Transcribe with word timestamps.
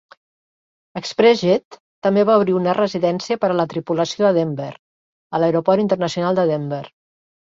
ExpressJet 0.99 1.75
també 2.07 2.23
va 2.29 2.37
obrir 2.41 2.55
una 2.61 2.73
residència 2.77 3.37
per 3.43 3.51
a 3.53 3.57
la 3.59 3.67
tripulació 3.73 4.29
a 4.29 4.33
Denver, 4.39 4.71
a 5.39 5.43
l'aeroport 5.43 5.85
internacional 5.87 6.41
de 6.41 6.47
Denver. 6.53 6.83